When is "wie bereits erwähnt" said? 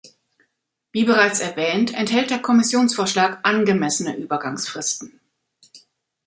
0.91-1.93